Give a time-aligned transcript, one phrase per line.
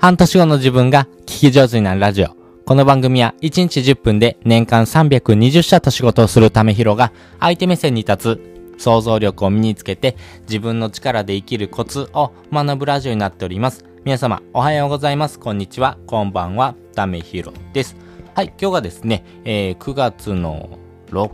[0.00, 2.28] 半年後の自分が聞き上手になるラジオ。
[2.64, 8.38] この番組は1日10分で年間320社と仕事をするためひろが相手目線に立
[8.76, 13.84] つ想像力を身につけて自分の力で生きるコツを学ぶラジオになっております。
[14.04, 15.40] 皆様おはようございます。
[15.40, 15.98] こんにちは。
[16.06, 16.76] こんばんは。
[16.94, 17.96] ためひろです。
[18.36, 20.78] はい、今日がですね、えー、9月の
[21.10, 21.30] 6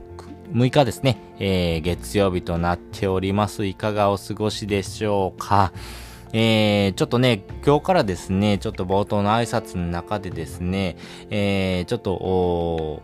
[0.54, 3.66] 6日ですね、えー、月曜日となっております。
[3.66, 5.74] いかがお過ごしでしょうか？
[6.36, 10.96] えー、ちょっとね、今日からですね、ちょっと冒頭の挨拶の中でですね、
[11.30, 13.02] えー、ちょっと、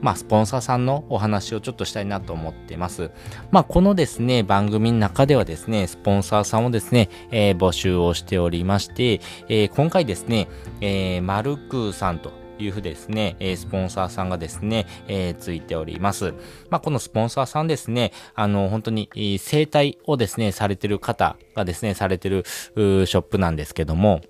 [0.00, 3.12] まあ、スポンサーさんのお話をちょっとしたいなと思ってます。
[3.52, 10.48] まあ、このですね、番組の中ではですね、スポンサーさんをですね、えー、募集をしておりまして、えー、今回ですね、
[10.80, 16.34] えー、マルクーさんというふうですね、えスポンサーさんがですね、え、ついております。
[16.70, 24.20] まあ、このスポンサーさんですね、あの、本当に、生態をですね、されてる方がですね、されてる、ショップなんですけども、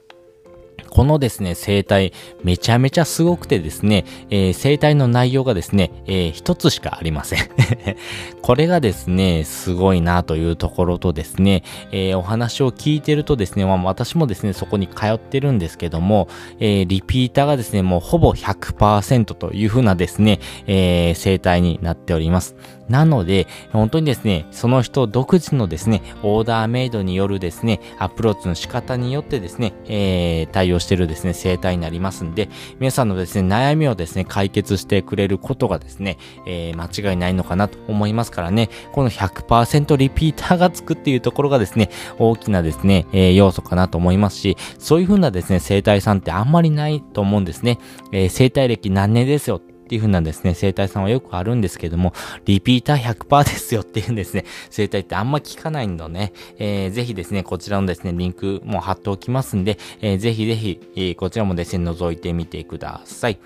[0.98, 2.12] このですね、整体、
[2.42, 7.48] めちゃめちゃすごくてですね、えー、整体の内容がですね、えー、一つしかありません。
[8.42, 16.26] これがですね、すごいなというところとですね、えー、お話を聞いてるとですね、まあ、私もですね、そこに通ってるんですけども、
[16.58, 22.56] えー、リピーターがですね、もうほぼ100%というふうなですね、えー、整体になっております。
[22.88, 47.78] なので、本当にですね、その人独自のですね、オーダーメイドによるですね、アプローチの仕方によってですね、えー、対応してるですね、整体になりますんで、皆さんのですね、悩みをですね、解決してくれることがですね、えー、間違いないのかなと思いますからね、この100%リピーターがつくっていうところがですね、大きなですね、えー、要素かなと思いますし、そういう風なですね、整体さんってあんまりないと思うんですね。
[48.12, 52.12] えー、整体歴何年ですよっていう風なんですね、整体さんはよくあるんですけども、
[52.44, 63.38] リピーター100%ですよっていうんですね、整体ってあんま聞かないのね、えー、ぜひですね、こちらのですね、リンクも貼っておきますんで、えー、ぜひぜひ、えー、こちらもですね、覗いてみてください。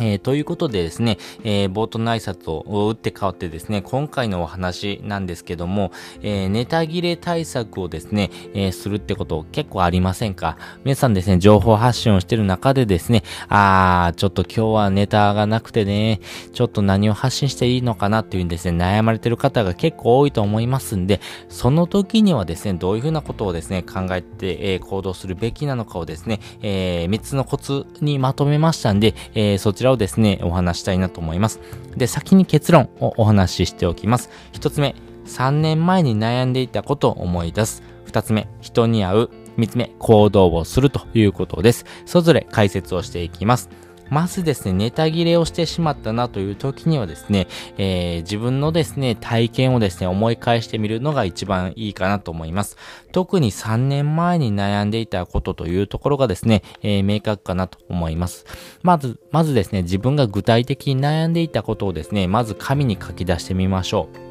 [0.00, 10.58] えー、ということでですね、えー、冒頭の挨拶を打って変わってですね、今回のお話なんですけども、えー、ネタ切れ対策をですね、えするってこと結構ありませんか？
[10.84, 16.20] 皆さんですね、情報発信をしてる中でですね、あー、ちょっと今日はネタがなくてね、
[16.52, 31.60] ちょっと何を発信していいのかなっていうですね、悩まれてる方が結構多いと思いますんで、その時にはですね、どういうふうなことをですね、考えて、え行動するべきなのかをですね、え3つのコツにまとめましたんで、えそちらちらをですね、お話したいなと思います。
[31.94, 34.30] で、先に結論をお話ししておきます。
[34.52, 34.94] 一つ目、
[35.26, 37.82] 3年前に悩んでいたことを思い出す。
[38.06, 39.28] 二つ目、人に会う。
[39.58, 41.84] 三つ目、行動をするということです。
[42.06, 43.68] それぞれ解説をしていきます。
[44.10, 47.46] まずですね、ネタ切れをしてしまったなという時にはですね、
[47.78, 52.76] えー、自分のですね、体験をですね、思い返してみるのが一番いいかなと思います。
[53.12, 58.46] 特に3年前に悩んでいたことというところがですね、えー、明確かなと思います。
[58.82, 64.23] まず、まずですね、自分が具体的に悩んでいたことをですね、まず紙に書き出してみましょう。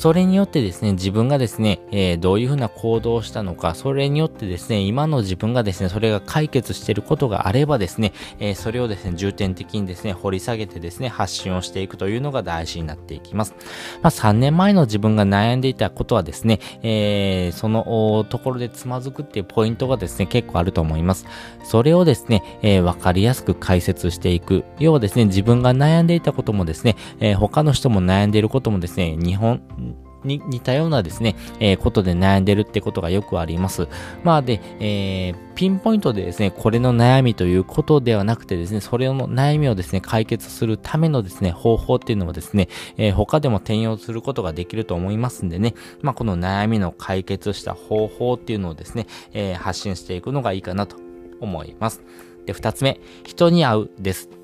[0.00, 13.54] それによってですね、自分がですね、えー、どういうふうな行動をしたのか、それによってですね、今の自分がですね、それが解決していることがあればですね、えー、それをですね、重点的にですね、掘り下げてですね、発信をしていくというのが大事になっていきます。
[14.00, 21.26] まあ、3年前の自分が悩んでいたことはですね、えー、そのところでつまずくっていうポイントがですね、結構あると思います。
[21.62, 24.64] それをですね、えー、わかりやすく解説していく。
[24.78, 29.60] 要はですね、自分が悩んでいたこともですね、え、他の人も悩んでいることもですね、日本、
[30.24, 33.88] に似たようなですね、えー、ことで悩んでるってことがよくあります。
[34.24, 50.96] まあで、えー、ピンポイントでですね、これの悩みということではなくてですね、それの悩みをですね、解決するためのですね、方法っていうのもですね、えー、他でも転用することができると思いますんでね、まあこの悩みの解決した方法っていうのをですね、えー、発信していくのがいいかなと
[51.40, 52.02] 思います。
[52.46, 54.39] で、二つ目、人に会うです。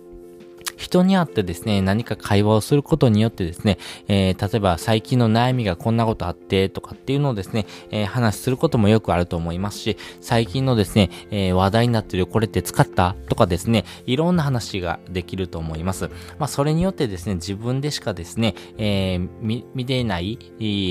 [0.76, 3.78] 人に会ってですね、何か会話をすることによってですね、
[4.08, 13.16] えー、例えば最近の悩みがこんなことあってとかっていうのをですね、えー、話することもよくあると思いますし、最近のですね、えー、話題になってるこれって使った？
[13.28, 16.08] とかですね、いろんな話ができると思います。
[16.38, 20.38] まあ、それによってですね、自分でしかですね、えー、見、見ていない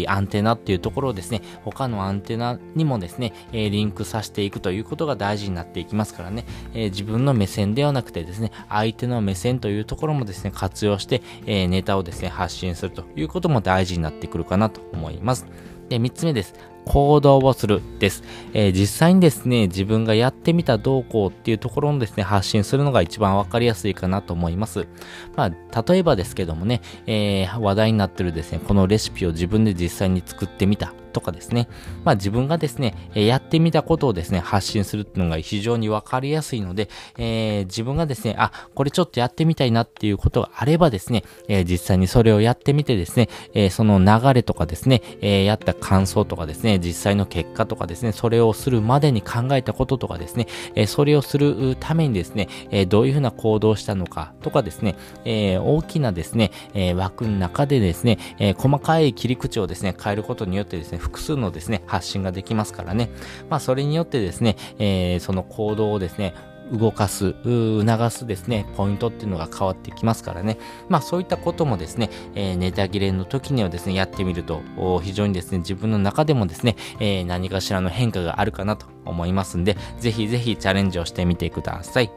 [0.08, 15.46] アンテナっていうところをですね、他のアンテナにもですね、えー、リンクさせていくということが大事になっていきますからね、えー、自分の目線ではなくてですね、相手の目線といういうところもですね、活用して、えー、ネタをですね、発信するということも大事になってくるかなと思います。
[15.90, 16.54] で、3つ目です。
[16.86, 18.24] 行動をするです。
[18.54, 24.88] えー、実際にですね、自分がやってみた動向っていうところのですね、発信するのが一番わかりやすいかなと思います。
[25.36, 31.70] まあ、例えばですけどもね、えー、話題になってるですね、このレシピを自分で実際に作ってみたとかですね、
[32.04, 63.10] まあ自分がですね、やってみたことをですね、発信するっていうのが非常にわかりやすいので、えー、自分がですね、あ、これちょっとやってみたいなっていうことがあればですね、えー、実際にそれをやってみてですね、えー、その流れとかですね、えやった感想とかですね、実際の結果とかですね、それをするまでに考えたこととかですね、えそれをするためにですね、えどういうふうな行動をしたのかとかですね、え大きなですね、え枠の中でですね、え細かい切り口をですね、変えることによってですね、複数のですね、発信ができますからね。
[63.50, 66.34] まあ、それによってですね、えー、その行動をですね、
[66.72, 70.58] 動かす、促すですね、ポイントっていうのが変わってきますからね。
[70.90, 74.62] まあそういったこともですね、えー、ネタ切れの時にはですね、やってみると、
[75.04, 82.10] 非常にですね、自分の中でもですね、えー、何かしらの変化があるかなと思いますんで、ぜひぜひチャレンジをしてみてください。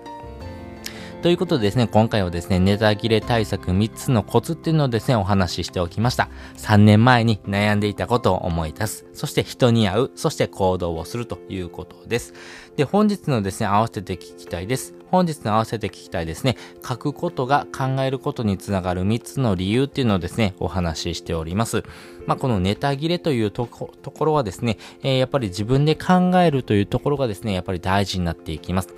[1.21, 6.29] ということでですね、今回はですね、ネタ切れ対策3つのコツっていうのをですね、お話ししておきました。
[6.59, 9.05] 3年前に悩んでいたことを思い出す。
[9.15, 10.11] そして人に会う。
[10.15, 12.35] そして行動をするということです。
[12.77, 14.95] で、本日のですね、合わせて聞きたいです。
[15.11, 16.57] 本日の合わせて聞きたいですね、
[16.89, 21.83] 書くことが考えることにつながる3つの理由っていうのをですね、お話ししております。
[22.27, 23.91] まあ、このネタ切れというとこ
[24.25, 28.95] ろはですね、えー、やっぱり自分で考えるというところがですね、やっぱり大事になっていきます。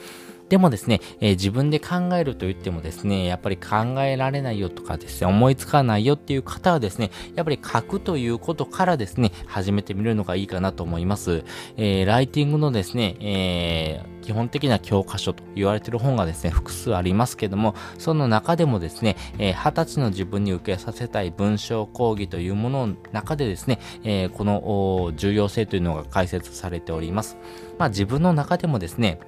[0.50, 11.44] でもですね、えー、自分で考えると言ってもですね、やっぱり考えられないよとかですね、思いつかないよっていう方はですね、やっぱり書くということからですね、始めてみるのがいいかなと思います。
[11.76, 27.36] えー、ライティングのですね、えー、基本的な教科書と言われてる本がですね、複数ありますけども、その中でもですね、えー、20歳の自分に受けさせたい文章講義というものの中でですね、えー、この重要性というのが解説されております。
[27.78, 29.20] まあ自分の中でもですね、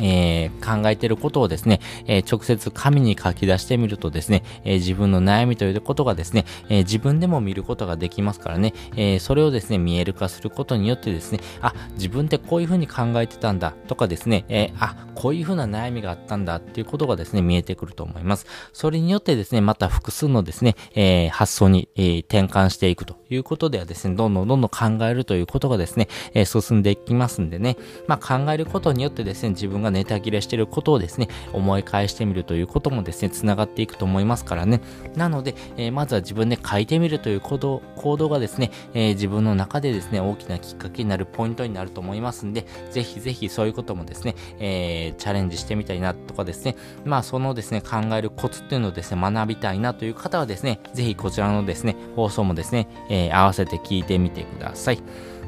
[0.00, 18.46] えー、考えていることをですね、えー、直接紙に書き出してみるとですね、えー、自分の悩みということがですね、え自分でも見ることができますからね、えそれをですね、見える化することによってですね、あ、自分ってこういうふうに考えてたんだとかですね、えあ、こういうふうな悩みがあったんだっていうことがですね、見えてくると思います。
[18.72, 27.76] それによってですね、また複数のですね、え発想に、え転換していくということではですね、どんどんどんどん考えるということがですね、え進んでいきますんでね、
[28.06, 34.80] まあ、考えることによってですね、自分分がネタ切れしてることをですね、思い返してみるということもですね、繋がっていくと思いますからね。
[35.16, 55.02] なので、えー、まずは自分で書いてみるという行動、行動がですね、えー、自分の中でですね、大きなきっかけになるポイントになると思いますんで、ぜひぜひそういうこともですね、えー、チャレンジしてみたいなとかですね、まあそのですね、考えるコツっていうのをですね、学びたいなという方はですね、ぜひこちらのですね、放送もですね、え、合わせて聞いてみてください。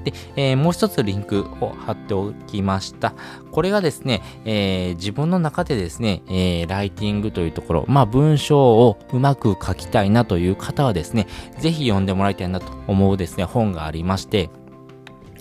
[0.06, 3.14] で、えー、もう一つリンクを貼っておきました。
[3.50, 11.26] これがですね、えー、自分の中でですね、えー、ライティングというところ、まあ文章をうまく書きたいなという方はですね、
[11.58, 14.48] ぜひ読んでもらいたいなと思うですね、本がありまして、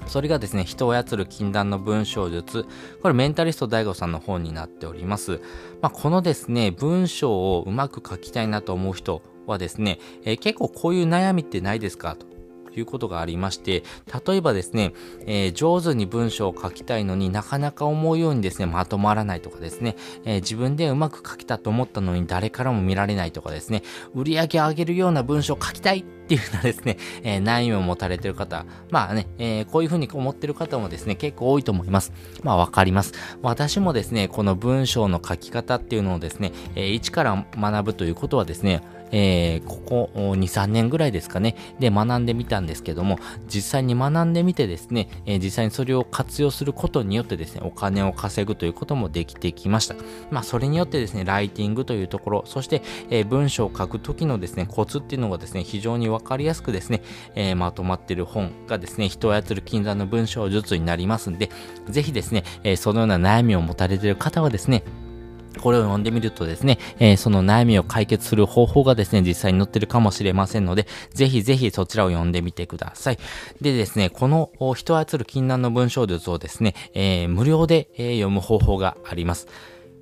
[0.08, 2.66] それがですね、人を操る禁断の文章術。
[3.02, 5.42] これメンタリスト DAIGO さんの本になっております。
[5.82, 12.35] まあ、このですね、文章をうまく書きたいなと思う人はですね、えー、結構こういう悩みってないですかと。
[12.80, 13.84] いうことがありまして、
[14.28, 14.94] 例えばですね、
[15.26, 19.96] えー、上手に文章を書きたいのになかなか思うようにですね、まとまらないとかですね、
[20.26, 23.84] えー、自分でうまく書きたと思ったのに誰からも見られないとかですね、
[24.14, 32.12] 売り上げ上げるような文章を書きたいっていうようなですね、えー、悩みを持たれてる方、まあね、えー、こういうふうに思ってる方もですね、結構多いと思います。
[32.44, 33.14] まあわかります。
[33.44, 49.96] 私もですね、この文章の書き方っていうのをですね、えー、一から学ぶということはですね、えー、ここ2、3年ぐらいですかね、で学んでみたんですけども、実際に学んでみてですね、えー、実際にそれを活用することによってですね、お金を稼ぐということもできてきました。
[50.32, 57.02] まあ、それによってですね、ライティングというところ、そして、えー、文章を書くときのですね、コツっていうのがですね、非常にわかりやすくですね、
[57.36, 61.50] えー、まとまっている本がですね、人を操る禁断の文章術になりますんで、
[61.90, 64.84] ぜひですね、えー、そのような悩みを持たれている方はですね、
[65.62, 73.18] これを読んでみるとですね、えー、その悩みを解決する方法がですね、実際に載ってるかもしれませんので、ぜひぜひそちらを読んでみてください。
[73.62, 79.48] でですね、この人を操る禁断の文章術をですね、えー、無料で、えー、読む方法があります。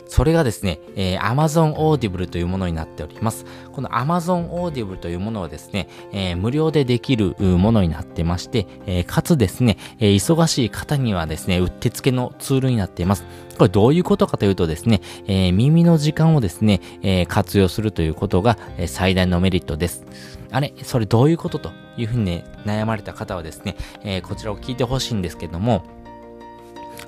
[0.07, 3.45] それがですね、えー、Amazon Audible というものになっております。
[3.71, 13.25] この Amazon Audible というものはですね、えー、無料でできるものになってまして、えー、かつですね、えー、忙しい方にはですね、うってつけのツールになっています。
[13.57, 20.05] これどういうことかというとですね、えー、耳の時間をですね、えー、活用するということが、えー、最大のメリットです。
[20.51, 25.83] あれそれどういうことというふうにね、悩まれた方はですね、えー、こちらを聞いてほしいんですけども、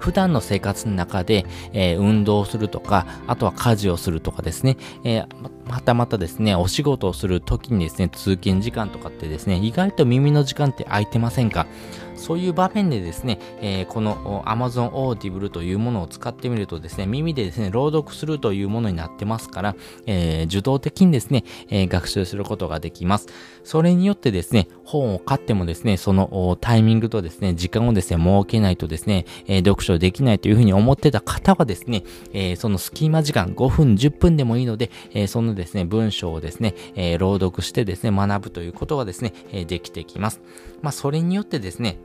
[0.06, 5.28] 普段の生活の中で、えー、運動するとか、あとは家事をするとかですね、えー、
[5.68, 11.66] またまたですね、お仕事をする時にですね、通勤時間とかってですね、意外と耳の時間って空いてませんか？
[12.16, 23.28] そういう場面でですね、えー、この Amazon Audible というものを使ってみるとですね、耳でですね、朗読するというものになってますから、えー、受動的にですね、えー、学習することができます。
[23.64, 32.04] それによってですね、本を買ってもですね、そのタイミングとですね、時間をですね、設けないとですね、え読書できないというふうに思ってた方はですね、
[32.34, 40.42] えその隙間時間5分、10分でもいいので、えそのですね、文章をですね、え朗読してですね、学ぶということがですね、えできてきます。
[40.82, 41.98] まあ、それによってですね、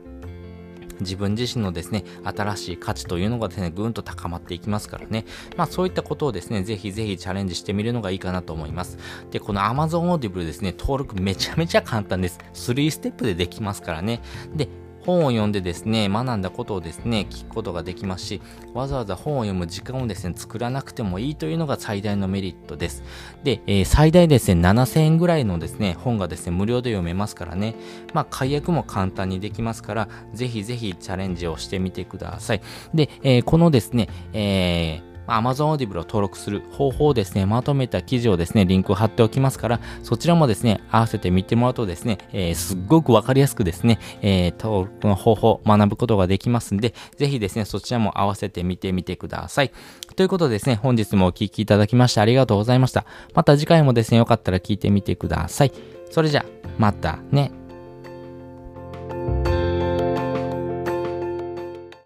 [1.01, 5.25] 自分自身のですね、新しい価値というのがですね、ぐんと高まっていきますからね。
[5.57, 8.97] まあそういったことをですね、ぜひぜひチャレンジしてみるのがいいかなと思います。
[9.31, 12.39] で、この Amazon Audible ですね、登録めちゃめちゃ簡単です。
[12.53, 14.21] 3ステップでできますからね。
[14.55, 14.67] で、
[15.05, 18.41] 本を読んでですね、学んだことをですね、聞くことができますし、
[18.73, 23.03] わざわざ本を読む時間をですね、作らなくてもいいというのが最大のメリットです。
[23.43, 27.75] で、えー、最大ですね、7000円ぐらいのですね、本がですね、無料で読めますからね、
[28.13, 32.61] まあ、解約も簡単にできますから、ぜひぜひチャレンジをしてみてください。
[32.93, 49.71] で、えー、このですね、えー Amazon Audible を登録する方法をですね、まとめた記事をですね、リンクを貼っておきますから、そちらもですね、合わせて見てもらうとですね、えー、すっごくわかりやすくですね、えー、登録の方法を、学ぶことができますんで、ぜひですね、そちらも合わせて見てみてください。
[50.15, 53.05] ということでですね、本日もお聴きいただきましてありがとうございました。
[53.33, 55.71] また次回もですね、よかったら聞いてみてください。
[56.09, 56.45] それじゃ、
[56.77, 57.60] またね。